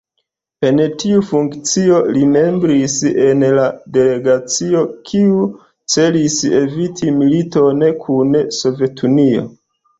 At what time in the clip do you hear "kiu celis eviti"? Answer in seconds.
5.11-7.17